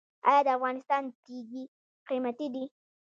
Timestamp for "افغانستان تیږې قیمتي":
0.57-2.47